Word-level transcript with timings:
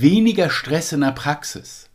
weniger 0.00 0.48
Stress 0.48 0.92
in 0.92 1.02
der 1.02 1.12
Praxis 1.12 1.90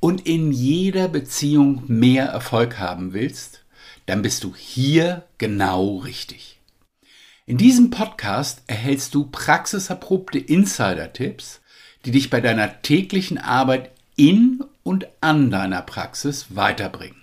und 0.00 0.26
in 0.26 0.52
jeder 0.52 1.08
Beziehung 1.08 1.82
mehr 1.86 2.26
Erfolg 2.26 2.78
haben 2.78 3.12
willst, 3.12 3.64
dann 4.06 4.22
bist 4.22 4.44
du 4.44 4.54
hier 4.54 5.24
genau 5.38 5.98
richtig. 5.98 6.60
In 7.46 7.56
diesem 7.56 7.90
Podcast 7.90 8.62
erhältst 8.66 9.14
du 9.14 9.24
praxiserprobte 9.24 10.38
Insider-Tipps, 10.38 11.60
die 12.04 12.10
dich 12.10 12.28
bei 12.28 12.40
deiner 12.40 12.82
täglichen 12.82 13.38
Arbeit 13.38 13.90
in 14.16 14.62
und 14.82 15.06
an 15.20 15.50
deiner 15.50 15.82
Praxis 15.82 16.46
weiterbringen. 16.50 17.16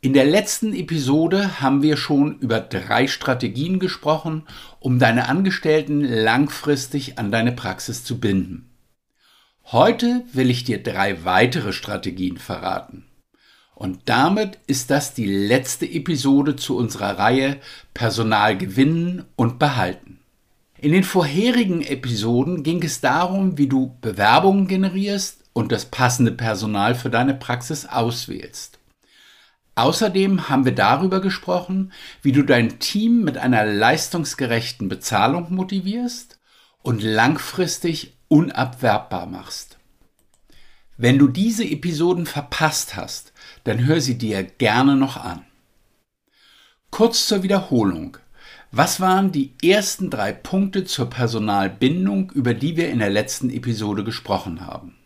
In 0.00 0.12
der 0.12 0.24
letzten 0.24 0.74
Episode 0.74 1.60
haben 1.60 1.82
wir 1.82 1.96
schon 1.96 2.38
über 2.38 2.60
drei 2.60 3.06
Strategien 3.06 3.78
gesprochen, 3.78 4.42
um 4.80 4.98
deine 4.98 5.28
Angestellten 5.28 6.02
langfristig 6.02 7.18
an 7.18 7.32
deine 7.32 7.52
Praxis 7.52 8.04
zu 8.04 8.20
binden. 8.20 8.65
Heute 9.72 10.22
will 10.32 10.48
ich 10.48 10.62
dir 10.62 10.80
drei 10.80 11.24
weitere 11.24 11.72
Strategien 11.72 12.38
verraten. 12.38 13.04
Und 13.74 14.02
damit 14.04 14.60
ist 14.68 14.92
das 14.92 15.12
die 15.12 15.26
letzte 15.26 15.86
Episode 15.86 16.54
zu 16.54 16.76
unserer 16.76 17.18
Reihe 17.18 17.56
Personal 17.92 18.56
gewinnen 18.56 19.24
und 19.34 19.58
behalten. 19.58 20.20
In 20.78 20.92
den 20.92 21.02
vorherigen 21.02 21.82
Episoden 21.82 22.62
ging 22.62 22.80
es 22.84 23.00
darum, 23.00 23.58
wie 23.58 23.66
du 23.66 23.98
Bewerbungen 24.00 24.68
generierst 24.68 25.42
und 25.52 25.72
das 25.72 25.86
passende 25.86 26.30
Personal 26.30 26.94
für 26.94 27.10
deine 27.10 27.34
Praxis 27.34 27.86
auswählst. 27.86 28.78
Außerdem 29.74 30.48
haben 30.48 30.64
wir 30.64 30.76
darüber 30.76 31.20
gesprochen, 31.20 31.92
wie 32.22 32.30
du 32.30 32.44
dein 32.44 32.78
Team 32.78 33.24
mit 33.24 33.36
einer 33.36 33.66
leistungsgerechten 33.66 34.88
Bezahlung 34.88 35.52
motivierst 35.52 36.38
und 36.82 37.02
langfristig 37.02 38.15
unabwerbbar 38.28 39.26
machst. 39.26 39.78
Wenn 40.96 41.18
du 41.18 41.28
diese 41.28 41.64
Episoden 41.64 42.26
verpasst 42.26 42.96
hast, 42.96 43.32
dann 43.64 43.84
hör 43.84 44.00
sie 44.00 44.16
dir 44.16 44.42
gerne 44.42 44.96
noch 44.96 45.16
an. 45.16 45.44
Kurz 46.90 47.26
zur 47.26 47.42
Wiederholung. 47.42 48.16
Was 48.72 49.00
waren 49.00 49.30
die 49.30 49.52
ersten 49.62 50.10
drei 50.10 50.32
Punkte 50.32 50.84
zur 50.84 51.10
Personalbindung, 51.10 52.32
über 52.32 52.54
die 52.54 52.76
wir 52.76 52.88
in 52.88 52.98
der 52.98 53.10
letzten 53.10 53.50
Episode 53.50 54.04
gesprochen 54.04 54.66
haben? 54.66 54.96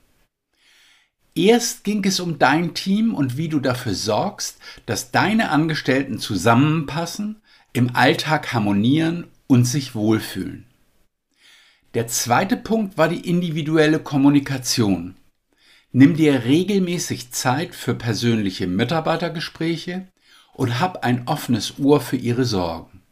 Erst 1.34 1.84
ging 1.84 2.04
es 2.04 2.20
um 2.20 2.38
dein 2.38 2.74
Team 2.74 3.14
und 3.14 3.36
wie 3.36 3.48
du 3.48 3.60
dafür 3.60 3.94
sorgst, 3.94 4.58
dass 4.86 5.10
deine 5.10 5.50
Angestellten 5.50 6.18
zusammenpassen, 6.18 7.41
im 7.72 7.94
Alltag 7.94 8.52
harmonieren 8.52 9.28
und 9.46 9.64
sich 9.64 9.94
wohlfühlen. 9.94 10.66
Der 11.94 12.06
zweite 12.06 12.56
Punkt 12.56 12.98
war 12.98 13.08
die 13.08 13.28
individuelle 13.28 13.98
Kommunikation. 13.98 15.16
Nimm 15.92 16.14
dir 16.14 16.44
regelmäßig 16.44 17.32
Zeit 17.32 17.74
für 17.74 17.94
persönliche 17.94 18.69
Mitarbeitergespräche 18.69 20.06
und 20.52 20.78
hab 20.78 21.02
ein 21.02 21.27
offenes 21.27 21.80
Ohr 21.80 22.00
für 22.00 22.16
ihre 22.16 22.44
Sorgen. 22.44 23.03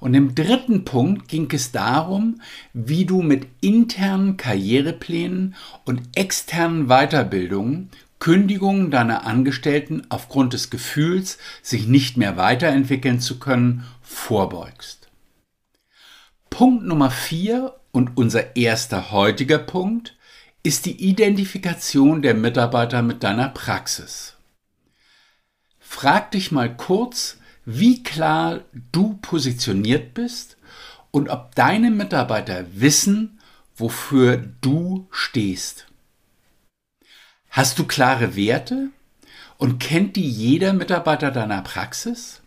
Und 0.00 0.14
im 0.14 0.34
dritten 0.34 0.84
Punkt 0.84 1.28
ging 1.28 1.48
es 1.52 1.70
darum, 1.70 2.40
wie 2.72 3.04
du 3.04 3.22
mit 3.22 3.46
internen 3.60 4.36
Karriereplänen 4.36 5.54
und 5.84 6.02
externen 6.16 6.88
Weiterbildungen 6.88 7.90
Kündigungen 8.18 8.90
deiner 8.90 9.26
Angestellten 9.26 10.02
aufgrund 10.08 10.54
des 10.54 10.70
Gefühls, 10.70 11.38
sich 11.62 11.86
nicht 11.86 12.16
mehr 12.16 12.36
weiterentwickeln 12.36 13.20
zu 13.20 13.38
können, 13.38 13.84
vorbeugst. 14.02 15.05
Punkt 16.56 16.86
Nummer 16.86 17.10
vier 17.10 17.74
und 17.92 18.16
unser 18.16 18.56
erster 18.56 19.10
heutiger 19.10 19.58
Punkt 19.58 20.16
ist 20.62 20.86
die 20.86 21.06
Identifikation 21.06 22.22
der 22.22 22.32
Mitarbeiter 22.32 23.02
mit 23.02 23.22
deiner 23.22 23.50
Praxis. 23.50 24.36
Frag 25.78 26.30
dich 26.30 26.52
mal 26.52 26.74
kurz, 26.74 27.36
wie 27.66 28.02
klar 28.02 28.60
du 28.90 29.18
positioniert 29.20 30.14
bist 30.14 30.56
und 31.10 31.28
ob 31.28 31.54
deine 31.54 31.90
Mitarbeiter 31.90 32.64
wissen, 32.72 33.38
wofür 33.74 34.38
du 34.62 35.08
stehst. 35.10 35.86
Hast 37.50 37.78
du 37.78 37.84
klare 37.84 38.34
Werte 38.34 38.88
und 39.58 39.78
kennt 39.78 40.16
die 40.16 40.26
jeder 40.26 40.72
Mitarbeiter 40.72 41.30
deiner 41.30 41.60
Praxis? 41.60 42.40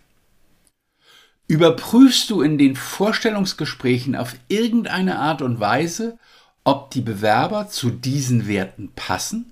Überprüfst 1.49 2.29
du 2.29 2.43
in 2.43 2.59
den 2.59 2.75
Vorstellungsgesprächen 2.75 4.15
auf 4.15 4.35
irgendeine 4.49 5.17
Art 5.17 5.41
und 5.41 5.59
Weise, 5.59 6.19
ob 6.63 6.91
die 6.91 7.01
Bewerber 7.01 7.67
zu 7.67 7.89
diesen 7.89 8.47
Werten 8.47 8.91
passen? 8.95 9.51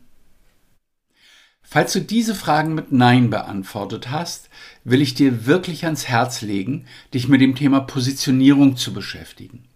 Falls 1.64 1.94
du 1.94 2.02
diese 2.02 2.36
Fragen 2.36 2.76
mit 2.76 2.92
Nein 2.92 3.32
beantwortet 3.32 4.12
hast, 4.12 4.52
will 4.84 5.02
ich 5.02 5.16
dir 5.16 5.48
wirklich 5.48 5.86
ans 5.86 6.08
Herz 6.08 6.44
legen, 6.44 6.86
dich 7.16 7.28
mit 7.28 7.42
dem 7.42 7.56
Thema 7.56 7.80
Positionierung 7.80 8.78
zu 8.78 8.94
beschäftigen. 8.94 9.68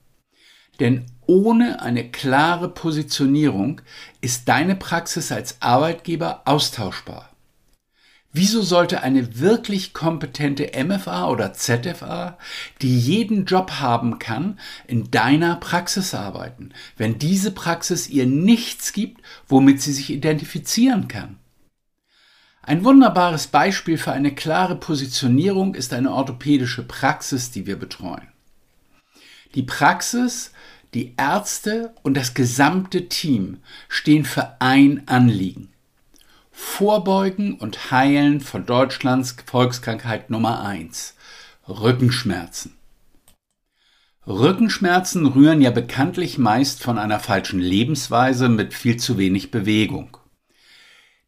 Denn 0.80 1.08
ohne 1.26 1.82
eine 1.82 2.12
klare 2.12 2.70
Positionierung 2.70 3.82
ist 4.22 4.48
deine 4.48 4.76
Praxis 4.76 5.32
als 5.32 5.60
Arbeitgeber 5.60 6.44
austauschbar. 6.46 7.31
Wieso 8.34 8.62
sollte 8.62 9.04
eine 9.04 9.40
wirklich 9.40 9.94
kompetente 9.94 10.72
MFA 10.82 11.28
oder 11.28 11.54
ZFA, 11.54 12.38
die 12.82 12.98
jeden 12.98 13.46
Job 13.46 13.72
haben 13.82 14.20
kann, 14.20 14.58
in 14.88 15.12
deiner 15.12 15.58
Praxis 15.58 16.14
arbeiten, 16.14 16.72
wenn 16.96 17.20
diese 17.20 17.52
Praxis 17.52 18.08
ihr 18.08 18.26
nichts 18.26 18.94
gibt, 18.94 19.22
womit 19.50 19.82
sie 19.82 19.92
sich 19.92 20.12
identifizieren 20.12 21.10
kann? 21.10 21.38
Ein 22.62 22.86
wunderbares 22.86 23.48
Beispiel 23.48 23.98
für 23.98 24.14
eine 24.14 24.34
klare 24.34 24.78
Positionierung 24.78 25.76
ist 25.76 25.94
eine 25.94 26.12
orthopädische 26.12 26.84
Praxis, 26.84 27.52
die 27.52 27.66
wir 27.66 27.78
betreuen. 27.78 28.28
Die 29.56 29.64
Praxis, 29.64 30.54
die 30.94 31.16
Ärzte 31.18 31.94
und 32.04 32.16
das 32.16 32.34
gesamte 32.34 33.10
Team 33.10 33.58
stehen 33.90 34.24
für 34.24 34.62
ein 34.62 35.06
Anliegen. 35.08 35.71
Vorbeugen 36.52 37.56
und 37.56 37.92
Heilen 37.92 38.42
von 38.42 38.66
Deutschlands 38.66 39.36
Volkskrankheit 39.46 40.30
Nummer 40.30 40.62
eins: 40.62 41.16
Rückenschmerzen. 41.68 42.76
Rückenschmerzen 44.28 45.26
rühren 45.26 45.62
ja 45.62 45.72
bekanntlich 45.72 46.38
meist 46.38 46.84
von 46.84 47.00
einer 47.00 47.20
falschen 47.20 47.60
Lebensweise 47.60 48.50
mit 48.50 48.74
viel 48.74 48.98
zu 48.98 49.18
wenig 49.18 49.50
Bewegung. 49.50 50.18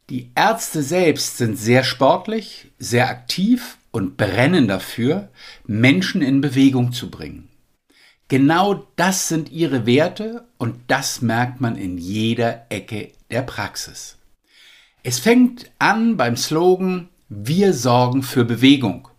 Die 0.10 0.32
Ärzte 0.36 0.84
selbst 0.84 1.38
sind 1.38 1.58
sehr 1.58 1.84
sportlich, 1.84 2.72
sehr 2.78 3.10
aktiv 3.10 3.78
und 3.92 4.18
brennen 4.18 4.68
dafür, 4.68 5.30
Menschen 5.66 6.22
in 6.22 6.42
Bewegung 6.42 6.92
zu 6.92 7.10
bringen. 7.10 7.48
Genau 8.28 8.88
das 8.96 9.28
sind 9.28 9.52
ihre 9.52 9.86
Werte 9.86 10.46
und 10.58 10.76
das 10.88 11.22
merkt 11.22 11.62
man 11.62 11.78
in 11.78 11.98
jeder 11.98 12.66
Ecke 12.70 13.12
der 13.32 13.42
Praxis. 13.42 14.18
Es 15.06 15.20
fängt 15.20 15.70
an 15.80 16.16
beim 16.16 16.38
Slogan 16.38 17.10
Wir 17.28 17.74
sorgen 17.74 18.24
für 18.24 18.46
Bewegung 18.46 19.10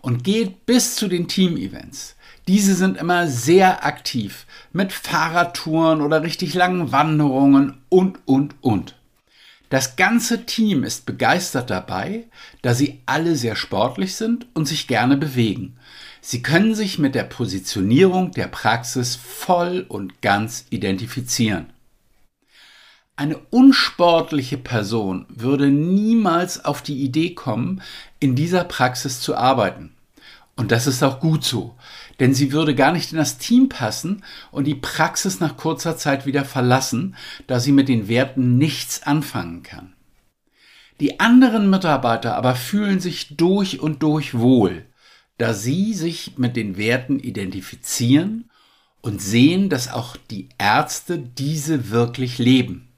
und 0.00 0.22
geht 0.22 0.66
bis 0.66 0.94
zu 0.94 1.08
den 1.08 1.26
Team-Events. 1.26 2.14
Diese 2.46 2.76
sind 2.76 2.96
immer 2.96 3.26
sehr 3.26 3.84
aktiv 3.84 4.46
mit 4.72 4.92
Fahrradtouren 4.92 6.00
oder 6.00 6.22
richtig 6.22 6.54
langen 6.54 6.92
Wanderungen 6.92 7.78
und, 7.88 8.20
und, 8.24 8.54
und. 8.60 8.94
Das 9.68 9.96
ganze 9.96 10.46
Team 10.46 10.84
ist 10.84 11.06
begeistert 11.06 11.70
dabei, 11.70 12.28
da 12.62 12.72
sie 12.72 13.00
alle 13.06 13.34
sehr 13.34 13.56
sportlich 13.56 14.14
sind 14.14 14.46
und 14.54 14.68
sich 14.68 14.86
gerne 14.86 15.16
bewegen. 15.16 15.76
Sie 16.20 16.40
können 16.42 16.76
sich 16.76 17.00
mit 17.00 17.16
der 17.16 17.24
Positionierung 17.24 18.30
der 18.30 18.46
Praxis 18.46 19.16
voll 19.16 19.86
und 19.88 20.22
ganz 20.22 20.66
identifizieren. 20.70 21.71
Eine 23.14 23.36
unsportliche 23.50 24.56
Person 24.56 25.26
würde 25.28 25.68
niemals 25.68 26.64
auf 26.64 26.80
die 26.80 27.02
Idee 27.02 27.34
kommen, 27.34 27.82
in 28.20 28.34
dieser 28.34 28.64
Praxis 28.64 29.20
zu 29.20 29.36
arbeiten. 29.36 29.92
Und 30.56 30.70
das 30.70 30.86
ist 30.86 31.02
auch 31.02 31.20
gut 31.20 31.44
so, 31.44 31.74
denn 32.20 32.34
sie 32.34 32.52
würde 32.52 32.74
gar 32.74 32.92
nicht 32.92 33.12
in 33.12 33.18
das 33.18 33.38
Team 33.38 33.68
passen 33.68 34.22
und 34.50 34.64
die 34.64 34.74
Praxis 34.74 35.40
nach 35.40 35.56
kurzer 35.56 35.96
Zeit 35.96 36.24
wieder 36.24 36.44
verlassen, 36.44 37.16
da 37.46 37.60
sie 37.60 37.72
mit 37.72 37.88
den 37.88 38.08
Werten 38.08 38.58
nichts 38.58 39.02
anfangen 39.02 39.62
kann. 39.62 39.94
Die 41.00 41.20
anderen 41.20 41.68
Mitarbeiter 41.68 42.36
aber 42.36 42.54
fühlen 42.54 43.00
sich 43.00 43.36
durch 43.36 43.80
und 43.80 44.02
durch 44.02 44.38
wohl, 44.38 44.86
da 45.36 45.52
sie 45.52 45.94
sich 45.94 46.38
mit 46.38 46.56
den 46.56 46.76
Werten 46.76 47.18
identifizieren 47.18 48.50
und 49.00 49.20
sehen, 49.20 49.68
dass 49.68 49.92
auch 49.92 50.16
die 50.30 50.48
Ärzte 50.58 51.18
diese 51.18 51.90
wirklich 51.90 52.38
leben. 52.38 52.91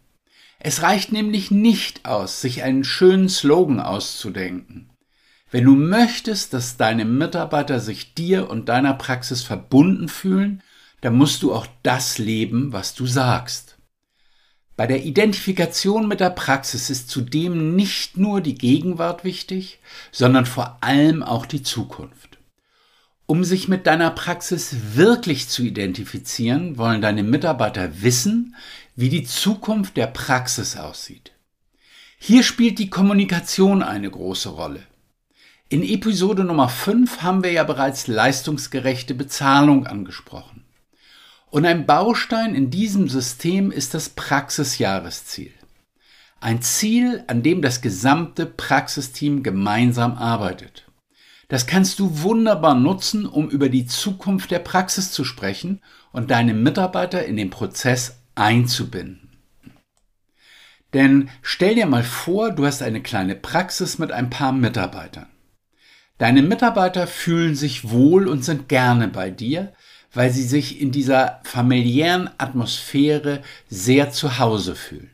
Es 0.67 0.81
reicht 0.81 1.13
nämlich 1.13 1.51
nicht 1.51 2.07
aus, 2.07 2.41
sich 2.41 2.63
einen 2.63 2.85
schönen 2.85 3.29
Slogan 3.29 3.81
auszudenken. 3.81 4.89
Wenn 5.51 5.65
du 5.65 5.75
möchtest, 5.75 6.55
dass 6.55 6.79
deine 6.79 7.05
Mitarbeiter 7.05 7.81
sich 7.81 8.15
dir 8.15 8.49
und 8.49 8.71
deiner 8.71 8.95
Praxis 8.95 9.43
verbunden 9.43 10.09
fühlen, 10.09 10.63
dann 11.03 11.17
musst 11.17 11.43
du 11.43 11.53
auch 11.53 11.67
das 11.83 12.17
leben, 12.17 12.73
was 12.73 12.95
du 12.95 13.07
sagst. 13.07 13.77
Bei 14.75 14.87
der 14.87 15.05
Identifikation 15.05 16.09
mit 16.09 16.21
der 16.21 16.31
Praxis 16.31 16.89
ist 16.89 17.11
zudem 17.11 17.77
nicht 17.77 18.17
nur 18.17 18.41
die 18.41 18.55
Gegenwart 18.55 19.23
wichtig, 19.23 19.81
sondern 20.13 20.47
vor 20.47 20.79
allem 20.81 21.23
auch 21.23 21.45
die 21.45 21.63
Zukunft. 21.63 22.39
Um 23.27 23.45
sich 23.45 23.69
mit 23.69 23.87
deiner 23.87 24.11
Praxis 24.11 24.77
wirklich 24.95 25.49
zu 25.49 25.63
identifizieren, 25.63 26.77
wollen 26.77 27.01
deine 27.01 27.23
Mitarbeiter 27.23 28.03
wissen, 28.03 28.55
wie 28.97 29.09
die 29.09 29.25
Zukunft 29.25 29.97
der 29.97 30.07
Praxis 30.07 30.77
aussieht. 30.77 31.33
Hier 32.19 32.43
spielt 32.43 32.79
die 32.79 32.91
Kommunikation 32.91 33.83
eine 33.83 34.11
große 34.11 34.49
Rolle. 34.49 34.83
In 35.69 35.83
Episode 35.83 36.45
Nummer 36.45 36.69
5 36.69 37.23
haben 37.23 37.43
wir 37.43 37.51
ja 37.51 37.65
bereits 37.65 38.07
leistungsgerechte 38.07 39.15
Bezahlung 39.15 39.87
angesprochen. 39.87 40.65
Und 41.51 41.67
ein 41.67 41.87
Baustein 41.87 42.55
in 42.55 42.71
diesem 42.71 43.09
System 43.09 43.71
ist 43.71 43.95
das 43.95 44.11
Praxisjahresziel. 44.11 45.53
Ein 46.41 46.63
Ziel, 46.63 47.25
an 47.27 47.43
dem 47.43 47.63
das 47.63 47.81
gesamte 47.81 48.47
Praxisteam 48.47 49.43
gemeinsam 49.43 50.17
arbeitet. 50.17 50.85
Das 51.49 51.67
kannst 51.67 51.99
du 51.99 52.23
wunderbar 52.23 52.75
nutzen, 52.75 53.27
um 53.27 53.49
über 53.49 53.69
die 53.69 53.87
Zukunft 53.87 54.51
der 54.51 54.59
Praxis 54.61 55.11
zu 55.11 55.25
sprechen 55.25 55.81
und 56.13 56.31
deine 56.31 56.55
Mitarbeiter 56.55 57.25
in 57.25 57.37
den 57.37 57.51
Prozess 57.51 58.24
einzubinden. 58.35 59.25
Denn 60.93 61.29
stell 61.43 61.75
dir 61.75 61.87
mal 61.87 62.05
vor, 62.05 62.53
du 62.53 62.65
hast 62.65 62.83
eine 62.83 63.03
kleine 63.03 63.35
Praxis 63.35 63.99
mit 63.99 64.13
ein 64.13 64.31
paar 64.31 64.53
Mitarbeitern. 64.53 65.27
Deine 66.19 66.43
Mitarbeiter 66.43 67.09
fühlen 67.09 67.57
sich 67.57 67.91
wohl 67.91 68.29
und 68.29 68.45
sind 68.45 68.69
gerne 68.69 69.09
bei 69.09 69.31
dir, 69.31 69.73
weil 70.13 70.31
sie 70.31 70.45
sich 70.45 70.81
in 70.81 70.93
dieser 70.93 71.41
familiären 71.43 72.31
Atmosphäre 72.39 73.43
sehr 73.69 74.13
zu 74.13 74.39
Hause 74.39 74.77
fühlen. 74.77 75.11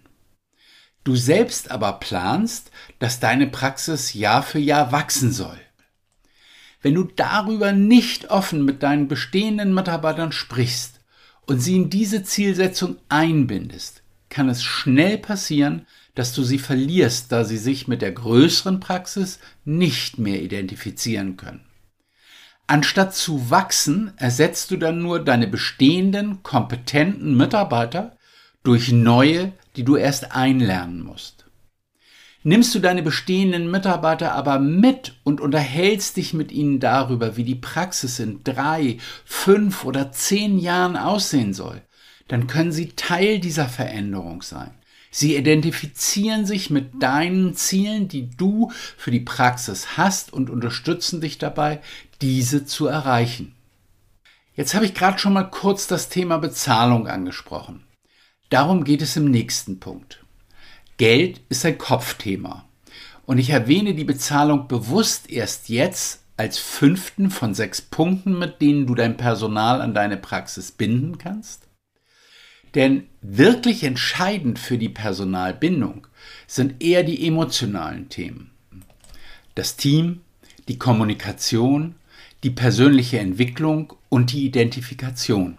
Du 1.02 1.16
selbst 1.16 1.70
aber 1.70 1.94
planst, 1.94 2.70
dass 2.98 3.18
deine 3.18 3.46
Praxis 3.46 4.12
Jahr 4.12 4.42
für 4.42 4.58
Jahr 4.58 4.92
wachsen 4.92 5.32
soll. 5.32 5.58
Wenn 6.82 6.94
du 6.94 7.04
darüber 7.04 7.72
nicht 7.72 8.30
offen 8.30 8.66
mit 8.66 8.82
deinen 8.82 9.08
bestehenden 9.08 9.72
Mitarbeitern 9.72 10.32
sprichst 10.32 10.99
und 11.50 11.58
sie 11.58 11.74
in 11.74 11.90
diese 11.90 12.22
Zielsetzung 12.22 12.98
einbindest, 13.08 14.04
kann 14.28 14.48
es 14.48 14.62
schnell 14.62 15.18
passieren, 15.18 15.84
dass 16.14 16.32
du 16.32 16.44
sie 16.44 16.60
verlierst, 16.60 17.32
da 17.32 17.42
sie 17.42 17.56
sich 17.58 17.88
mit 17.88 18.02
der 18.02 18.12
größeren 18.12 18.78
Praxis 18.78 19.40
nicht 19.64 20.16
mehr 20.16 20.40
identifizieren 20.42 21.36
können. 21.36 21.66
Anstatt 22.68 23.16
zu 23.16 23.50
wachsen, 23.50 24.12
ersetzt 24.16 24.70
du 24.70 24.76
dann 24.76 25.02
nur 25.02 25.24
deine 25.24 25.48
bestehenden, 25.48 26.44
kompetenten 26.44 27.36
Mitarbeiter 27.36 28.16
durch 28.62 28.92
neue, 28.92 29.52
die 29.74 29.82
du 29.82 29.96
erst 29.96 30.30
einlernen 30.30 31.02
musst. 31.02 31.39
Nimmst 32.42 32.74
du 32.74 32.78
deine 32.78 33.02
bestehenden 33.02 33.70
Mitarbeiter 33.70 34.32
aber 34.32 34.58
mit 34.58 35.14
und 35.24 35.42
unterhältst 35.42 36.16
dich 36.16 36.32
mit 36.32 36.52
ihnen 36.52 36.80
darüber, 36.80 37.36
wie 37.36 37.44
die 37.44 37.54
Praxis 37.54 38.18
in 38.18 38.42
drei, 38.44 38.96
fünf 39.26 39.84
oder 39.84 40.10
zehn 40.10 40.58
Jahren 40.58 40.96
aussehen 40.96 41.52
soll, 41.52 41.82
dann 42.28 42.46
können 42.46 42.72
sie 42.72 42.92
Teil 42.92 43.40
dieser 43.40 43.68
Veränderung 43.68 44.40
sein. 44.40 44.70
Sie 45.10 45.36
identifizieren 45.36 46.46
sich 46.46 46.70
mit 46.70 47.02
deinen 47.02 47.54
Zielen, 47.56 48.08
die 48.08 48.30
du 48.30 48.70
für 48.96 49.10
die 49.10 49.20
Praxis 49.20 49.98
hast 49.98 50.32
und 50.32 50.48
unterstützen 50.48 51.20
dich 51.20 51.36
dabei, 51.36 51.80
diese 52.22 52.64
zu 52.64 52.86
erreichen. 52.86 53.54
Jetzt 54.54 54.74
habe 54.74 54.86
ich 54.86 54.94
gerade 54.94 55.18
schon 55.18 55.32
mal 55.32 55.50
kurz 55.50 55.88
das 55.88 56.08
Thema 56.08 56.38
Bezahlung 56.38 57.06
angesprochen. 57.06 57.84
Darum 58.48 58.84
geht 58.84 59.02
es 59.02 59.16
im 59.16 59.30
nächsten 59.30 59.80
Punkt. 59.80 60.19
Geld 61.00 61.40
ist 61.48 61.64
ein 61.64 61.78
Kopfthema. 61.78 62.68
Und 63.24 63.38
ich 63.38 63.48
erwähne 63.48 63.94
die 63.94 64.04
Bezahlung 64.04 64.68
bewusst 64.68 65.30
erst 65.30 65.70
jetzt 65.70 66.24
als 66.36 66.58
fünften 66.58 67.30
von 67.30 67.54
sechs 67.54 67.80
Punkten, 67.80 68.38
mit 68.38 68.60
denen 68.60 68.86
du 68.86 68.94
dein 68.94 69.16
Personal 69.16 69.80
an 69.80 69.94
deine 69.94 70.18
Praxis 70.18 70.72
binden 70.72 71.16
kannst. 71.16 71.68
Denn 72.74 73.04
wirklich 73.22 73.82
entscheidend 73.82 74.58
für 74.58 74.76
die 74.76 74.90
Personalbindung 74.90 76.06
sind 76.46 76.82
eher 76.82 77.02
die 77.02 77.26
emotionalen 77.26 78.10
Themen. 78.10 78.50
Das 79.54 79.76
Team, 79.76 80.20
die 80.68 80.76
Kommunikation, 80.76 81.94
die 82.42 82.50
persönliche 82.50 83.20
Entwicklung 83.20 83.94
und 84.10 84.32
die 84.32 84.44
Identifikation. 84.44 85.56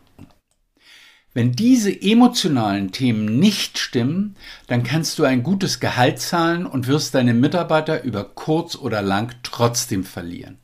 Wenn 1.34 1.54
diese 1.54 2.02
emotionalen 2.02 2.92
Themen 2.92 3.40
nicht 3.40 3.78
stimmen, 3.78 4.36
dann 4.68 4.84
kannst 4.84 5.18
du 5.18 5.24
ein 5.24 5.44
gutes 5.44 5.80
Gehalt 5.80 6.20
zahlen 6.20 6.66
und 6.66 6.88
wirst 6.88 7.16
deine 7.16 7.34
Mitarbeiter 7.34 8.04
über 8.04 8.26
kurz 8.26 8.76
oder 8.76 9.02
lang 9.02 9.34
trotzdem 9.44 10.04
verlieren. 10.04 10.58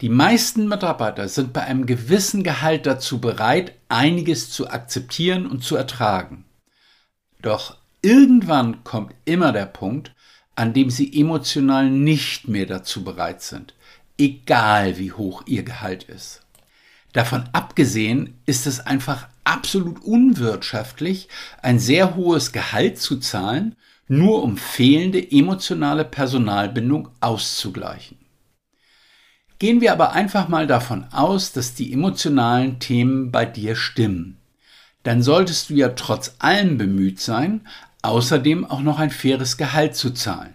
Die 0.00 0.08
meisten 0.08 0.68
Mitarbeiter 0.68 1.28
sind 1.28 1.52
bei 1.52 1.62
einem 1.62 1.86
gewissen 1.86 2.44
Gehalt 2.44 2.86
dazu 2.86 3.20
bereit, 3.20 3.72
einiges 3.88 4.50
zu 4.50 4.70
akzeptieren 4.70 5.44
und 5.44 5.64
zu 5.64 5.74
ertragen. 5.74 6.44
Doch 7.42 7.76
irgendwann 8.00 8.84
kommt 8.84 9.12
immer 9.24 9.50
der 9.50 9.66
Punkt, 9.66 10.14
an 10.54 10.72
dem 10.72 10.90
sie 10.90 11.20
emotional 11.20 11.90
nicht 11.90 12.46
mehr 12.46 12.66
dazu 12.66 13.02
bereit 13.02 13.42
sind, 13.42 13.74
egal 14.18 14.98
wie 14.98 15.10
hoch 15.10 15.42
ihr 15.46 15.64
Gehalt 15.64 16.04
ist. 16.04 16.42
Davon 17.12 17.48
abgesehen 17.52 18.38
ist 18.46 18.68
es 18.68 18.78
einfach 18.78 19.28
absolut 19.48 20.04
unwirtschaftlich, 20.04 21.28
ein 21.62 21.78
sehr 21.78 22.14
hohes 22.14 22.52
Gehalt 22.52 22.98
zu 22.98 23.18
zahlen, 23.18 23.74
nur 24.06 24.42
um 24.42 24.56
fehlende 24.56 25.30
emotionale 25.30 26.04
Personalbindung 26.04 27.08
auszugleichen. 27.20 28.18
Gehen 29.58 29.80
wir 29.80 29.92
aber 29.92 30.12
einfach 30.12 30.48
mal 30.48 30.66
davon 30.66 31.06
aus, 31.12 31.52
dass 31.52 31.74
die 31.74 31.92
emotionalen 31.92 32.78
Themen 32.78 33.32
bei 33.32 33.44
dir 33.44 33.74
stimmen. 33.74 34.38
Dann 35.02 35.22
solltest 35.22 35.70
du 35.70 35.74
ja 35.74 35.88
trotz 35.90 36.36
allem 36.38 36.78
bemüht 36.78 37.18
sein, 37.20 37.66
außerdem 38.02 38.64
auch 38.66 38.80
noch 38.80 38.98
ein 38.98 39.10
faires 39.10 39.56
Gehalt 39.56 39.96
zu 39.96 40.10
zahlen. 40.10 40.54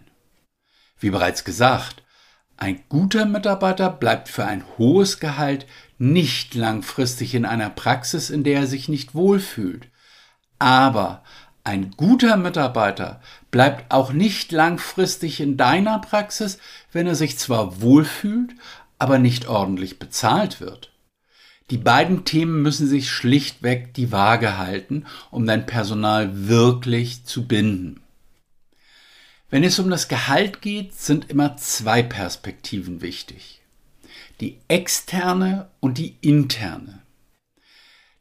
Wie 1.00 1.09
bereits 1.09 1.43
gesagt, 1.43 2.03
ein 2.55 2.79
guter 2.88 3.25
Mitarbeiter 3.25 3.89
bleibt 3.89 4.29
für 4.29 4.45
ein 4.45 4.63
hohes 4.77 5.19
Gehalt 5.19 5.65
nicht 5.97 6.55
langfristig 6.55 7.35
in 7.35 7.45
einer 7.45 7.69
Praxis, 7.69 8.29
in 8.29 8.43
der 8.43 8.62
er 8.62 8.67
sich 8.67 8.89
nicht 8.89 9.15
wohlfühlt. 9.15 9.88
Aber 10.59 11.23
ein 11.63 11.91
guter 11.91 12.35
Mitarbeiter 12.35 13.21
bleibt 13.50 13.91
auch 13.93 14.12
nicht 14.12 14.51
langfristig 14.51 15.39
in 15.39 15.55
deiner 15.55 16.00
Praxis, 16.00 16.57
wenn 16.91 17.07
er 17.07 17.15
sich 17.15 17.38
zwar 17.38 17.81
wohlfühlt, 17.81 18.53
aber 19.00 19.17
nicht 19.17 19.47
ordentlich 19.47 20.00
bezahlt 20.00 20.59
wird. 20.59 20.91
Die 21.69 21.77
beiden 21.77 22.25
Themen 22.25 22.62
müssen 22.62 22.88
sich 22.88 23.09
schlichtweg 23.09 23.93
die 23.93 24.12
Waage 24.12 24.57
halten, 24.57 25.05
um 25.31 25.45
dein 25.45 25.65
Personal 25.65 26.47
wirklich 26.47 27.23
zu 27.25 27.47
binden. 27.47 28.01
Wenn 29.50 29.63
es 29.63 29.79
um 29.79 29.89
das 29.89 30.07
Gehalt 30.07 30.62
geht, 30.62 30.93
sind 30.95 31.29
immer 31.29 31.55
zwei 31.57 32.03
Perspektiven 32.03 33.01
wichtig. 33.01 33.62
Die 34.39 34.59
externe 34.67 35.69
und 35.79 35.97
die 35.97 36.17
interne. 36.21 37.03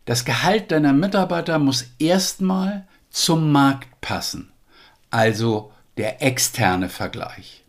Das 0.05 0.25
Gehalt 0.25 0.73
deiner 0.73 0.93
Mitarbeiter 0.93 1.59
muss 1.59 1.87
erstmal 1.99 2.87
zum 3.11 3.53
Markt 3.53 4.01
passen, 4.01 4.53
also 5.11 5.73
der 5.97 6.23
externe 6.23 6.89
Vergleich. 6.89 7.65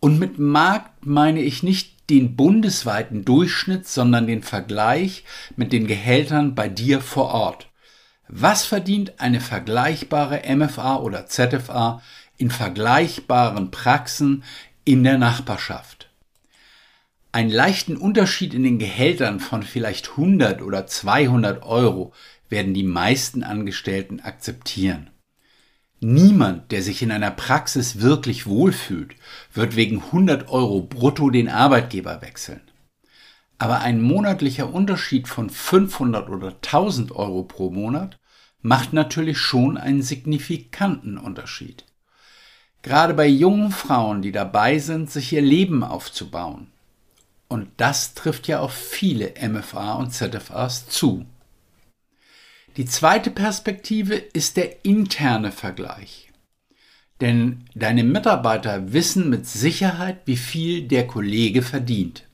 Und 0.00 0.18
mit 0.18 0.38
Markt 0.38 1.06
meine 1.06 1.40
ich 1.40 1.62
nicht 1.62 2.10
den 2.10 2.36
bundesweiten 2.36 3.24
Durchschnitt, 3.24 3.88
sondern 3.88 4.26
den 4.26 4.42
Vergleich 4.42 5.24
mit 5.56 5.72
den 5.72 5.86
Gehältern 5.86 6.54
bei 6.54 6.68
dir 6.68 7.00
vor 7.00 7.28
Ort. 7.28 7.68
Was 8.28 8.64
verdient 8.64 9.20
eine 9.20 9.40
vergleichbare 9.40 10.42
MFA 10.54 10.96
oder 10.96 11.26
ZFA 11.26 12.02
in 12.36 12.50
vergleichbaren 12.50 13.70
Praxen 13.70 14.42
in 14.84 15.04
der 15.04 15.18
Nachbarschaft? 15.18 16.05
Einen 17.36 17.50
leichten 17.50 17.98
Unterschied 17.98 18.54
in 18.54 18.62
den 18.62 18.78
Gehältern 18.78 19.40
von 19.40 19.62
vielleicht 19.62 20.12
100 20.12 20.62
oder 20.62 20.86
200 20.86 21.64
Euro 21.64 22.14
werden 22.48 22.72
die 22.72 22.82
meisten 22.82 23.42
Angestellten 23.42 24.20
akzeptieren. 24.20 25.10
Niemand, 26.00 26.72
der 26.72 26.80
sich 26.80 27.02
in 27.02 27.12
einer 27.12 27.30
Praxis 27.30 28.00
wirklich 28.00 28.46
wohlfühlt, 28.46 29.16
wird 29.52 29.76
wegen 29.76 30.00
100 30.00 30.48
Euro 30.48 30.80
brutto 30.80 31.28
den 31.28 31.50
Arbeitgeber 31.50 32.22
wechseln. 32.22 32.62
Aber 33.58 33.80
ein 33.80 34.00
monatlicher 34.00 34.72
Unterschied 34.72 35.28
von 35.28 35.50
500 35.50 36.30
oder 36.30 36.52
1000 36.52 37.12
Euro 37.12 37.42
pro 37.42 37.68
Monat 37.68 38.16
macht 38.62 38.94
natürlich 38.94 39.36
schon 39.36 39.76
einen 39.76 40.00
signifikanten 40.00 41.18
Unterschied. 41.18 41.84
Gerade 42.80 43.12
bei 43.12 43.26
jungen 43.26 43.72
Frauen, 43.72 44.22
die 44.22 44.32
dabei 44.32 44.78
sind, 44.78 45.10
sich 45.10 45.34
ihr 45.34 45.42
Leben 45.42 45.84
aufzubauen. 45.84 46.72
Und 47.48 47.68
das 47.76 48.14
trifft 48.14 48.48
ja 48.48 48.60
auf 48.60 48.72
viele 48.72 49.34
MFA 49.40 49.94
und 49.94 50.12
ZFAs 50.12 50.88
zu. 50.88 51.26
Die 52.76 52.84
zweite 52.84 53.30
Perspektive 53.30 54.14
ist 54.14 54.56
der 54.56 54.84
interne 54.84 55.52
Vergleich. 55.52 56.30
Denn 57.20 57.64
deine 57.74 58.04
Mitarbeiter 58.04 58.92
wissen 58.92 59.30
mit 59.30 59.46
Sicherheit, 59.46 60.18
wie 60.26 60.36
viel 60.36 60.86
der 60.86 61.06
Kollege 61.06 61.62
verdient. 61.62 62.24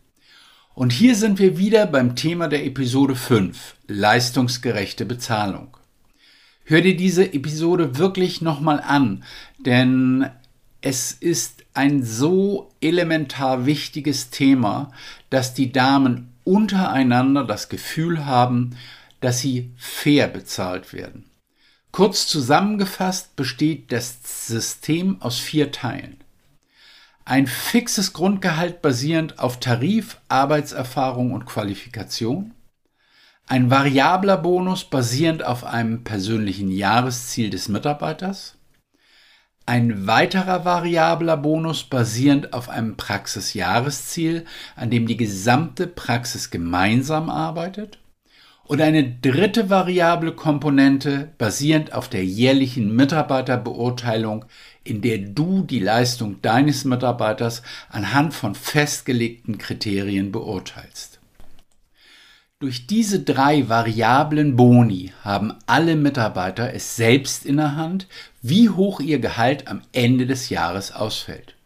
Und 0.74 0.92
hier 0.92 1.14
sind 1.14 1.38
wir 1.38 1.58
wieder 1.58 1.86
beim 1.86 2.16
Thema 2.16 2.48
der 2.48 2.64
Episode 2.64 3.14
5, 3.14 3.76
leistungsgerechte 3.86 5.04
Bezahlung. 5.04 5.76
Hör 6.64 6.80
dir 6.80 6.96
diese 6.96 7.34
Episode 7.34 7.98
wirklich 7.98 8.40
nochmal 8.40 8.80
an, 8.80 9.24
denn 9.58 10.30
es 10.82 11.12
ist 11.12 11.64
ein 11.74 12.02
so 12.02 12.70
elementar 12.80 13.66
wichtiges 13.66 14.30
Thema, 14.30 14.90
dass 15.30 15.54
die 15.54 15.72
Damen 15.72 16.34
untereinander 16.44 17.44
das 17.44 17.68
Gefühl 17.68 18.26
haben, 18.26 18.76
dass 19.20 19.40
sie 19.40 19.72
fair 19.76 20.26
bezahlt 20.26 20.92
werden. 20.92 21.30
Kurz 21.92 22.26
zusammengefasst 22.26 23.36
besteht 23.36 23.92
das 23.92 24.18
System 24.48 25.22
aus 25.22 25.38
vier 25.38 25.70
Teilen. 25.70 26.18
Ein 27.24 27.46
fixes 27.46 28.12
Grundgehalt 28.12 28.82
basierend 28.82 29.38
auf 29.38 29.60
Tarif, 29.60 30.18
Arbeitserfahrung 30.28 31.32
und 31.32 31.46
Qualifikation. 31.46 32.54
Ein 33.46 33.70
variabler 33.70 34.38
Bonus 34.38 34.84
basierend 34.84 35.44
auf 35.44 35.64
einem 35.64 36.02
persönlichen 36.02 36.70
Jahresziel 36.70 37.50
des 37.50 37.68
Mitarbeiters. 37.68 38.56
Ein 39.64 40.06
weiterer 40.08 40.64
variabler 40.64 41.36
Bonus 41.36 41.84
basierend 41.84 42.52
auf 42.52 42.68
einem 42.68 42.96
Praxisjahresziel, 42.96 44.44
an 44.74 44.90
dem 44.90 45.06
die 45.06 45.16
gesamte 45.16 45.86
Praxis 45.86 46.50
gemeinsam 46.50 47.30
arbeitet 47.30 47.98
und 48.64 48.80
eine 48.80 49.04
dritte 49.04 49.70
variable 49.70 50.32
Komponente 50.32 51.32
basierend 51.36 51.92
auf 51.92 52.08
der 52.08 52.24
jährlichen 52.24 52.96
Mitarbeiterbeurteilung, 52.96 54.46
in 54.82 55.02
der 55.02 55.18
du 55.18 55.62
die 55.62 55.78
Leistung 55.78 56.40
deines 56.42 56.84
Mitarbeiters 56.84 57.62
anhand 57.90 58.34
von 58.34 58.54
festgelegten 58.54 59.58
Kriterien 59.58 60.32
beurteilst. 60.32 61.11
Durch 62.62 62.86
diese 62.86 63.18
drei 63.18 63.68
variablen 63.68 64.54
Boni 64.54 65.12
haben 65.24 65.52
alle 65.66 65.96
Mitarbeiter 65.96 66.72
es 66.72 66.94
selbst 66.94 67.44
in 67.44 67.56
der 67.56 67.74
Hand, 67.74 68.06
wie 68.40 68.68
hoch 68.68 69.00
ihr 69.00 69.18
Gehalt 69.18 69.66
am 69.66 69.82
Ende 69.90 70.28
des 70.28 70.48
Jahres 70.48 70.92
ausfällt. 70.92 71.56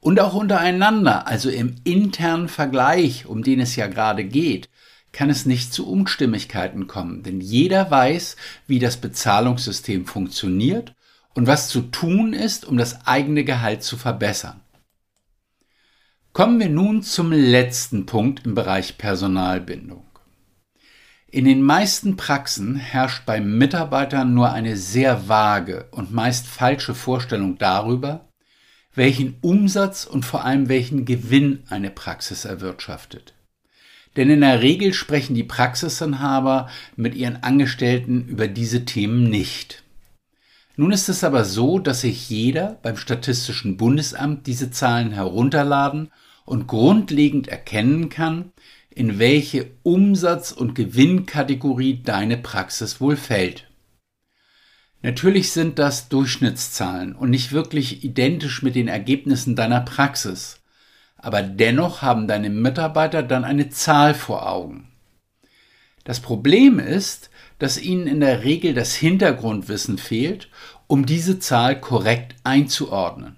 Und 0.00 0.18
auch 0.18 0.32
untereinander, 0.32 1.26
also 1.26 1.50
im 1.50 1.74
internen 1.84 2.48
Vergleich, 2.48 3.26
um 3.26 3.42
den 3.42 3.60
es 3.60 3.76
ja 3.76 3.86
gerade 3.86 4.24
geht, 4.24 4.70
kann 5.12 5.28
es 5.28 5.44
nicht 5.44 5.74
zu 5.74 5.86
Unstimmigkeiten 5.86 6.86
kommen, 6.86 7.22
denn 7.22 7.42
jeder 7.42 7.90
weiß, 7.90 8.36
wie 8.66 8.78
das 8.78 8.96
Bezahlungssystem 8.96 10.06
funktioniert 10.06 10.94
und 11.34 11.48
was 11.48 11.68
zu 11.68 11.82
tun 11.82 12.32
ist, 12.32 12.64
um 12.64 12.78
das 12.78 13.06
eigene 13.06 13.44
Gehalt 13.44 13.82
zu 13.82 13.98
verbessern. 13.98 14.62
Kommen 16.32 16.58
wir 16.58 16.70
nun 16.70 17.02
zum 17.02 17.30
letzten 17.30 18.06
Punkt 18.06 18.46
im 18.46 18.54
Bereich 18.54 18.96
Personalbindung. 18.96 20.06
In 21.32 21.44
den 21.44 21.62
meisten 21.62 22.16
Praxen 22.16 22.74
herrscht 22.74 23.24
bei 23.24 23.40
Mitarbeitern 23.40 24.34
nur 24.34 24.50
eine 24.50 24.76
sehr 24.76 25.28
vage 25.28 25.86
und 25.92 26.12
meist 26.12 26.48
falsche 26.48 26.92
Vorstellung 26.92 27.56
darüber, 27.56 28.28
welchen 28.96 29.36
Umsatz 29.40 30.06
und 30.06 30.24
vor 30.24 30.44
allem 30.44 30.68
welchen 30.68 31.04
Gewinn 31.04 31.62
eine 31.68 31.90
Praxis 31.90 32.44
erwirtschaftet. 32.44 33.34
Denn 34.16 34.28
in 34.28 34.40
der 34.40 34.60
Regel 34.60 34.92
sprechen 34.92 35.36
die 35.36 35.44
Praxisinhaber 35.44 36.68
mit 36.96 37.14
ihren 37.14 37.44
Angestellten 37.44 38.26
über 38.26 38.48
diese 38.48 38.84
Themen 38.84 39.30
nicht. 39.30 39.84
Nun 40.74 40.90
ist 40.90 41.08
es 41.08 41.22
aber 41.22 41.44
so, 41.44 41.78
dass 41.78 42.00
sich 42.00 42.28
jeder 42.28 42.80
beim 42.82 42.96
Statistischen 42.96 43.76
Bundesamt 43.76 44.48
diese 44.48 44.72
Zahlen 44.72 45.12
herunterladen 45.12 46.10
und 46.44 46.66
grundlegend 46.66 47.46
erkennen 47.46 48.08
kann, 48.08 48.50
in 48.90 49.18
welche 49.18 49.70
Umsatz- 49.82 50.52
und 50.52 50.74
Gewinnkategorie 50.74 52.02
deine 52.02 52.36
Praxis 52.36 53.00
wohl 53.00 53.16
fällt. 53.16 53.68
Natürlich 55.02 55.52
sind 55.52 55.78
das 55.78 56.08
Durchschnittszahlen 56.08 57.14
und 57.14 57.30
nicht 57.30 57.52
wirklich 57.52 58.04
identisch 58.04 58.62
mit 58.62 58.74
den 58.74 58.88
Ergebnissen 58.88 59.56
deiner 59.56 59.80
Praxis 59.80 60.60
aber 61.22 61.42
dennoch 61.42 62.02
haben 62.02 62.26
deine 62.26 62.50
Mitarbeiter 62.50 63.22
dann 63.22 63.44
eine 63.44 63.68
Zahl 63.68 64.14
vor 64.14 64.48
Augen. 64.48 64.88
Das 66.04 66.20
Problem 66.20 66.78
ist, 66.78 67.30
dass 67.58 67.80
ihnen 67.80 68.06
in 68.06 68.20
der 68.20 68.42
Regel 68.42 68.72
das 68.72 68.94
Hintergrundwissen 68.94 69.98
fehlt, 69.98 70.48
um 70.86 71.04
diese 71.04 71.38
Zahl 71.38 71.78
korrekt 71.78 72.36
einzuordnen. 72.42 73.36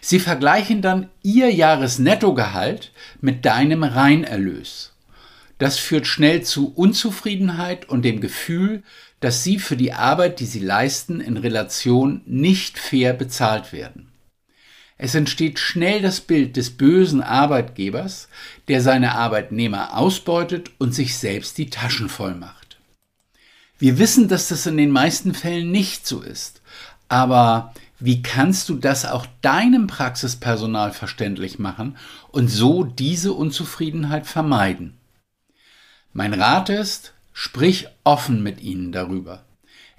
Sie 0.00 0.20
vergleichen 0.20 0.82
dann 0.82 1.08
ihr 1.22 1.52
Jahresnettogehalt 1.52 2.92
mit 3.20 3.44
deinem 3.44 3.82
Reinerlös. 3.82 4.92
Das 5.58 5.76
führt 5.78 6.06
schnell 6.06 6.42
zu 6.42 6.72
Unzufriedenheit 6.74 7.88
und 7.88 8.02
dem 8.02 8.20
Gefühl, 8.20 8.84
dass 9.20 9.42
sie 9.42 9.58
für 9.58 9.76
die 9.76 9.92
Arbeit, 9.92 10.38
die 10.38 10.46
sie 10.46 10.60
leisten, 10.60 11.20
in 11.20 11.36
Relation 11.36 12.22
nicht 12.26 12.78
fair 12.78 13.12
bezahlt 13.12 13.72
werden. 13.72 14.12
Es 14.96 15.14
entsteht 15.14 15.58
schnell 15.58 16.02
das 16.02 16.20
Bild 16.20 16.56
des 16.56 16.76
bösen 16.76 17.22
Arbeitgebers, 17.22 18.28
der 18.66 18.82
seine 18.82 19.14
Arbeitnehmer 19.14 19.96
ausbeutet 19.96 20.72
und 20.78 20.92
sich 20.92 21.16
selbst 21.16 21.58
die 21.58 21.70
Taschen 21.70 22.08
voll 22.08 22.34
macht. 22.34 22.78
Wir 23.78 23.98
wissen, 23.98 24.26
dass 24.26 24.48
das 24.48 24.66
in 24.66 24.76
den 24.76 24.90
meisten 24.90 25.34
Fällen 25.34 25.70
nicht 25.70 26.06
so 26.06 26.20
ist, 26.20 26.62
aber 27.08 27.74
wie 28.00 28.22
kannst 28.22 28.68
du 28.68 28.76
das 28.76 29.04
auch 29.04 29.26
deinem 29.42 29.86
Praxispersonal 29.86 30.92
verständlich 30.92 31.58
machen 31.58 31.96
und 32.30 32.48
so 32.48 32.84
diese 32.84 33.32
Unzufriedenheit 33.32 34.26
vermeiden? 34.26 34.96
Mein 36.12 36.32
Rat 36.32 36.68
ist, 36.68 37.12
sprich 37.32 37.88
offen 38.04 38.42
mit 38.42 38.60
ihnen 38.60 38.92
darüber. 38.92 39.44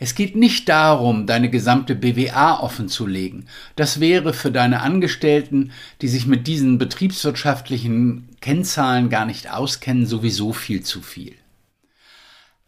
Es 0.01 0.15
geht 0.15 0.35
nicht 0.37 0.69
darum, 0.69 1.27
deine 1.27 1.49
gesamte 1.49 1.93
BWA 1.93 2.61
offenzulegen. 2.61 3.49
Das 3.75 3.99
wäre 3.99 4.33
für 4.33 4.49
deine 4.49 4.81
Angestellten, 4.81 5.71
die 6.01 6.07
sich 6.07 6.25
mit 6.25 6.47
diesen 6.47 6.77
betriebswirtschaftlichen 6.77 8.29
Kennzahlen 8.39 9.09
gar 9.09 9.25
nicht 9.25 9.51
auskennen, 9.51 10.05
sowieso 10.05 10.53
viel 10.53 10.83
zu 10.83 11.01
viel. 11.01 11.35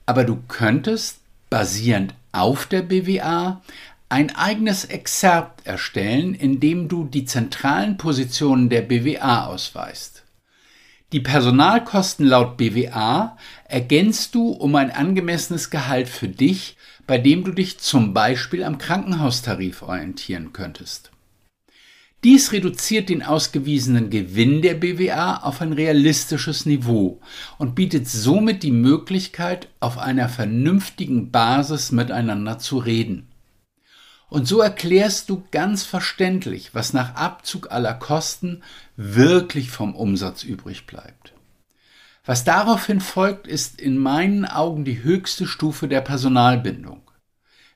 Aber 0.05 0.25
du 0.25 0.43
könntest, 0.49 1.19
basierend 1.49 2.13
auf 2.33 2.65
der 2.65 2.81
BWA, 2.81 3.61
ein 4.11 4.35
eigenes 4.35 4.85
Exerpt 4.85 5.65
erstellen, 5.65 6.33
in 6.33 6.59
dem 6.59 6.87
du 6.87 7.05
die 7.05 7.25
zentralen 7.25 7.97
Positionen 7.97 8.69
der 8.69 8.81
BWA 8.81 9.45
ausweist. 9.45 10.23
Die 11.13 11.19
Personalkosten 11.19 12.25
laut 12.25 12.57
BWA 12.57 13.37
ergänzt 13.65 14.35
du 14.35 14.49
um 14.49 14.75
ein 14.75 14.91
angemessenes 14.91 15.69
Gehalt 15.69 16.07
für 16.07 16.29
dich 16.29 16.77
bei 17.11 17.17
dem 17.17 17.43
du 17.43 17.51
dich 17.51 17.77
zum 17.79 18.13
Beispiel 18.13 18.63
am 18.63 18.77
Krankenhaustarif 18.77 19.81
orientieren 19.81 20.53
könntest. 20.53 21.11
Dies 22.23 22.51
reduziert 22.51 23.09
den 23.09 23.21
ausgewiesenen 23.21 24.09
Gewinn 24.09 24.61
der 24.61 24.75
BWA 24.75 25.37
auf 25.37 25.59
ein 25.59 25.73
realistisches 25.73 26.65
Niveau 26.65 27.19
und 27.57 27.75
bietet 27.75 28.07
somit 28.07 28.63
die 28.63 28.71
Möglichkeit, 28.71 29.67
auf 29.81 29.97
einer 29.97 30.29
vernünftigen 30.29 31.31
Basis 31.31 31.91
miteinander 31.91 32.59
zu 32.59 32.77
reden. 32.77 33.30
Und 34.31 34.47
so 34.47 34.61
erklärst 34.61 35.29
du 35.29 35.43
ganz 35.51 35.83
verständlich, 35.83 36.73
was 36.73 36.93
nach 36.93 37.15
Abzug 37.15 37.69
aller 37.69 37.93
Kosten 37.93 38.63
wirklich 38.95 39.71
vom 39.71 39.93
Umsatz 39.93 40.45
übrig 40.45 40.87
bleibt. 40.87 41.33
Was 42.23 42.45
daraufhin 42.45 43.01
folgt, 43.01 43.45
ist 43.45 43.81
in 43.81 43.97
meinen 43.97 44.45
Augen 44.45 44.85
die 44.85 45.03
höchste 45.03 45.45
Stufe 45.45 45.89
der 45.89 45.99
Personalbindung. 45.99 47.01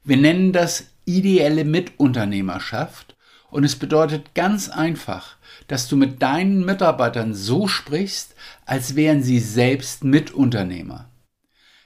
Wir 0.06 0.16
nennen 0.16 0.54
das 0.54 0.86
ideelle 1.04 1.66
Mitunternehmerschaft 1.66 3.18
Und 3.50 3.66
es 3.66 3.76
bedeutet 3.76 4.34
ganz 4.34 4.70
einfach, 4.70 5.36
dass 5.68 5.90
du 5.90 5.98
mit 5.98 6.22
deinen 6.22 6.64
Mitarbeitern 6.64 7.34
so 7.34 7.68
sprichst, 7.68 8.34
als 8.66 8.96
wären 8.96 9.24
sie 9.24 9.40
selbst 9.40 10.06
Mitunternehmer. 10.06 11.10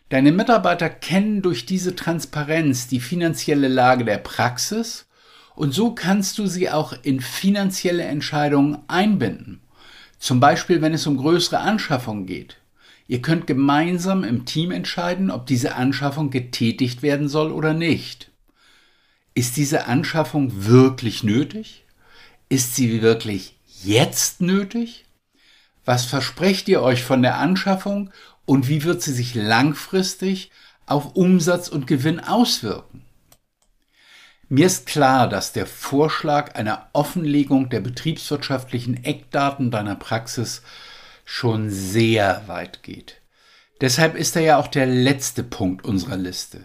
Deine 0.09 0.31
Mitarbeiter 0.31 0.89
kennen 0.89 1.43
durch 1.43 1.67
diese 1.67 1.95
Transparenz 1.95 2.87
die 2.87 2.99
finanzielle 2.99 3.67
Lage 3.67 4.05
der 4.05 4.17
Praxis 4.17 5.05
und 5.55 5.73
so 5.73 5.93
kannst 5.93 6.39
du 6.39 6.47
sie 6.47 6.69
auch 6.69 6.93
in 7.03 7.19
finanzielle 7.19 8.03
Entscheidungen 8.03 8.79
einbinden. 8.87 9.61
Zum 10.17 10.39
Beispiel, 10.39 10.81
wenn 10.81 10.93
es 10.93 11.05
um 11.05 11.17
größere 11.17 11.59
Anschaffungen 11.59 12.25
geht. 12.25 12.57
Ihr 13.07 13.21
könnt 13.21 13.45
gemeinsam 13.45 14.23
im 14.23 14.45
Team 14.45 14.71
entscheiden, 14.71 15.31
ob 15.31 15.45
diese 15.45 15.75
Anschaffung 15.75 16.29
getätigt 16.29 17.01
werden 17.01 17.27
soll 17.27 17.51
oder 17.51 17.73
nicht. 17.73 18.31
Ist 19.33 19.57
diese 19.57 19.85
Anschaffung 19.87 20.65
wirklich 20.65 21.23
nötig? 21.23 21.85
Ist 22.49 22.75
sie 22.75 23.01
wirklich 23.01 23.55
jetzt 23.83 24.41
nötig? 24.41 25.05
Was 25.85 26.05
versprecht 26.05 26.67
ihr 26.67 26.81
euch 26.81 27.03
von 27.03 27.21
der 27.21 27.37
Anschaffung 27.37 28.11
und 28.49 28.67
wie 28.67 28.83
wird 28.83 29.03
sie 29.03 29.13
sich 29.13 29.35
langfristig 29.35 30.49
auf 30.87 31.15
Umsatz 31.15 31.67
und 31.67 31.85
Gewinn 31.85 32.19
auswirken? 32.19 33.05
Mir 34.47 34.65
ist 34.65 34.87
klar, 34.87 35.29
dass 35.29 35.53
der 35.53 35.67
Vorschlag 35.67 36.55
einer 36.55 36.89
Offenlegung 36.93 37.69
der 37.69 37.81
betriebswirtschaftlichen 37.81 39.03
Eckdaten 39.03 39.69
deiner 39.69 39.93
Praxis 39.93 40.63
schon 41.25 41.69
sehr 41.69 42.47
weit 42.47 42.81
geht. 42.81 43.21
Deshalb 43.81 44.15
ist 44.15 44.35
er 44.35 44.41
ja 44.41 44.57
auch 44.57 44.67
der 44.67 44.87
letzte 44.87 45.43
Punkt 45.43 45.85
unserer 45.85 46.17
Liste. 46.17 46.61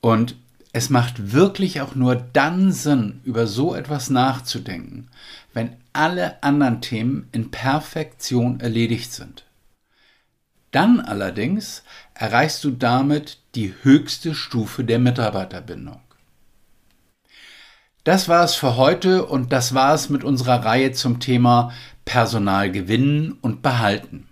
Und 0.00 0.36
es 0.72 0.88
macht 0.88 1.34
wirklich 1.34 1.82
auch 1.82 1.94
nur 1.94 2.14
dann 2.14 2.72
Sinn, 2.72 3.20
über 3.24 3.46
so 3.46 3.74
etwas 3.74 4.08
nachzudenken, 4.08 5.10
wenn 5.52 5.76
alle 5.92 6.42
anderen 6.42 6.80
Themen 6.80 7.28
in 7.32 7.50
Perfektion 7.50 8.60
erledigt 8.60 9.12
sind. 9.12 9.45
Dann 10.76 11.00
allerdings 11.00 11.84
erreichst 12.12 12.62
du 12.62 12.70
damit 12.70 13.38
die 13.54 13.72
höchste 13.80 14.34
Stufe 14.34 14.84
der 14.84 14.98
Mitarbeiterbindung. 14.98 16.02
Das 18.04 18.28
war 18.28 18.44
es 18.44 18.56
für 18.56 18.76
heute 18.76 19.24
und 19.24 19.52
das 19.52 19.72
war 19.72 19.94
es 19.94 20.10
mit 20.10 20.22
unserer 20.22 20.66
Reihe 20.66 20.92
zum 20.92 21.18
Thema 21.18 21.72
Personal 22.04 22.70
gewinnen 22.70 23.38
und 23.40 23.62
behalten. 23.62 24.28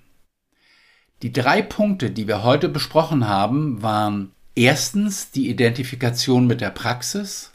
Die 1.22 1.32
drei 1.32 1.62
Punkte, 1.62 2.10
die 2.10 2.28
wir 2.28 2.42
heute 2.42 2.68
besprochen 2.68 3.26
haben, 3.26 3.80
waren 3.80 4.32
Erstens 4.54 5.30
die 5.30 5.48
Identifikation 5.48 6.46
mit 6.46 6.60
der 6.60 6.70
Praxis, 6.70 7.52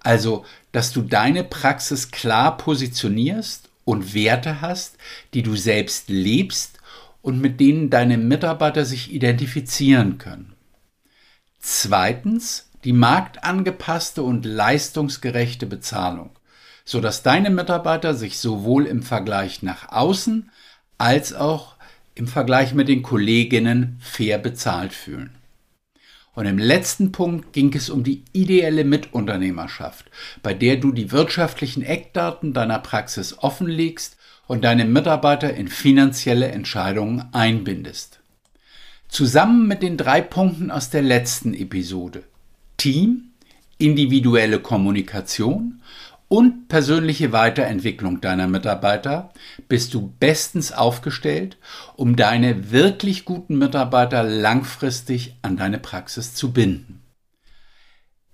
also 0.00 0.46
dass 0.72 0.92
du 0.92 1.02
deine 1.02 1.44
Praxis 1.44 2.10
klar 2.10 2.56
positionierst 2.56 3.68
und 3.84 4.14
Werte 4.14 4.62
hast, 4.62 4.96
die 5.34 5.42
du 5.42 5.56
selbst 5.56 6.08
lebst 6.08 6.73
und 7.24 7.40
mit 7.40 7.58
denen 7.58 7.88
deine 7.88 8.18
Mitarbeiter 8.18 8.84
sich 8.84 9.10
identifizieren 9.10 10.18
können. 10.18 10.52
Zweitens 11.58 12.70
die 12.84 12.92
marktangepasste 12.92 14.22
und 14.22 14.44
leistungsgerechte 14.44 15.64
Bezahlung, 15.64 16.38
so 16.84 17.00
dass 17.00 17.22
deine 17.22 17.48
Mitarbeiter 17.48 18.12
sich 18.12 18.38
sowohl 18.38 18.84
im 18.84 19.02
Vergleich 19.02 19.62
nach 19.62 19.90
außen 19.90 20.50
als 20.98 21.32
auch 21.32 21.76
im 22.14 22.26
Vergleich 22.28 22.74
mit 22.74 22.88
den 22.88 23.02
Kolleginnen 23.02 23.96
fair 24.00 24.36
bezahlt 24.36 24.92
fühlen. 24.92 25.30
Und 26.34 26.44
im 26.44 26.58
letzten 26.58 27.10
Punkt 27.10 27.54
ging 27.54 27.74
es 27.74 27.88
um 27.88 28.04
die 28.04 28.22
ideelle 28.32 28.84
Mitunternehmerschaft, 28.84 30.10
bei 30.42 30.52
der 30.52 30.76
du 30.76 30.92
die 30.92 31.10
wirtschaftlichen 31.10 31.82
Eckdaten 31.82 32.52
deiner 32.52 32.80
Praxis 32.80 33.38
offenlegst 33.38 34.18
und 34.46 34.64
deine 34.64 34.84
Mitarbeiter 34.84 35.54
in 35.54 35.68
finanzielle 35.68 36.48
Entscheidungen 36.48 37.24
einbindest. 37.32 38.20
Zusammen 39.08 39.68
mit 39.68 39.82
den 39.82 39.96
drei 39.96 40.20
Punkten 40.20 40.70
aus 40.70 40.90
der 40.90 41.02
letzten 41.02 41.54
Episode 41.54 42.24
Team, 42.76 43.30
individuelle 43.78 44.60
Kommunikation 44.60 45.80
und 46.28 46.68
persönliche 46.68 47.32
Weiterentwicklung 47.32 48.20
deiner 48.20 48.48
Mitarbeiter 48.48 49.32
bist 49.68 49.94
du 49.94 50.12
bestens 50.18 50.72
aufgestellt, 50.72 51.58
um 51.96 52.16
deine 52.16 52.72
wirklich 52.72 53.24
guten 53.24 53.56
Mitarbeiter 53.56 54.24
langfristig 54.24 55.36
an 55.42 55.56
deine 55.56 55.78
Praxis 55.78 56.34
zu 56.34 56.52
binden. 56.52 57.03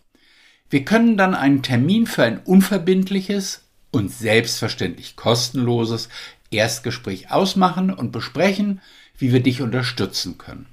Wir 0.71 0.85
können 0.85 1.17
dann 1.17 1.35
einen 1.35 1.65
Termin 1.65 2.07
für 2.07 2.23
ein 2.23 2.39
unverbindliches 2.39 3.65
und 3.91 4.13
selbstverständlich 4.13 5.17
kostenloses 5.17 6.09
Erstgespräch 6.53 7.33
ausmachen 7.33 7.93
und 7.93 8.13
besprechen, 8.13 8.81
wie 9.19 9.33
wir 9.33 9.43
dich 9.43 9.63
unterstützen 9.63 10.39
können. 10.39 10.72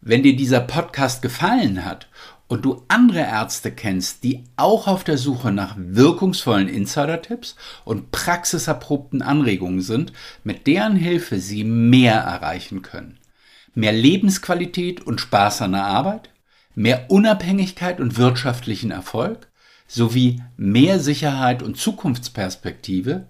Wenn 0.00 0.22
dir 0.22 0.36
dieser 0.36 0.60
Podcast 0.60 1.22
gefallen 1.22 1.84
hat 1.84 2.08
und 2.46 2.64
du 2.64 2.84
andere 2.86 3.18
Ärzte 3.18 3.72
kennst, 3.72 4.22
die 4.22 4.44
auch 4.56 4.86
auf 4.86 5.02
der 5.02 5.18
Suche 5.18 5.50
nach 5.50 5.74
wirkungsvollen 5.76 6.68
Insider-Tipps 6.68 7.56
und 7.84 8.12
praxiserprobten 8.12 9.22
Anregungen 9.22 9.80
sind, 9.80 10.12
mit 10.44 10.68
deren 10.68 10.94
Hilfe 10.94 11.40
sie 11.40 11.64
mehr 11.64 12.14
erreichen 12.14 12.82
können. 12.82 13.18
Mehr 13.74 13.92
Lebensqualität 13.92 15.04
und 15.04 15.20
Spaß 15.20 15.62
an 15.62 15.72
der 15.72 15.84
Arbeit, 15.84 16.30
mehr 16.76 17.06
Unabhängigkeit 17.10 18.00
und 18.00 18.16
wirtschaftlichen 18.16 18.92
Erfolg 18.92 19.48
sowie 19.88 20.40
mehr 20.56 21.00
Sicherheit 21.00 21.62
und 21.62 21.76
Zukunftsperspektive, 21.76 23.26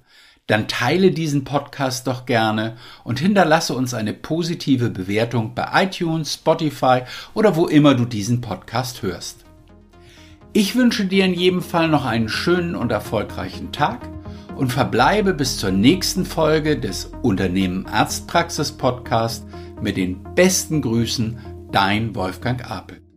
dann 0.48 0.66
teile 0.66 1.12
diesen 1.12 1.44
Podcast 1.44 2.06
doch 2.06 2.26
gerne 2.26 2.76
und 3.04 3.20
hinterlasse 3.20 3.74
uns 3.74 3.94
eine 3.94 4.14
positive 4.14 4.90
Bewertung 4.90 5.54
bei 5.54 5.84
iTunes, 5.84 6.34
Spotify 6.34 7.02
oder 7.34 7.54
wo 7.54 7.66
immer 7.66 7.94
du 7.94 8.06
diesen 8.06 8.40
Podcast 8.40 9.02
hörst. 9.02 9.44
Ich 10.54 10.74
wünsche 10.74 11.04
dir 11.04 11.26
in 11.26 11.34
jedem 11.34 11.62
Fall 11.62 11.88
noch 11.88 12.06
einen 12.06 12.30
schönen 12.30 12.74
und 12.74 12.90
erfolgreichen 12.90 13.72
Tag 13.72 14.00
und 14.56 14.72
verbleibe 14.72 15.34
bis 15.34 15.58
zur 15.58 15.70
nächsten 15.70 16.24
Folge 16.24 16.80
des 16.80 17.12
Unternehmen 17.22 17.86
Arztpraxis 17.86 18.72
Podcast 18.72 19.46
mit 19.82 19.98
den 19.98 20.24
besten 20.34 20.80
Grüßen, 20.80 21.38
dein 21.70 22.14
Wolfgang 22.14 22.68
Apel. 22.68 23.07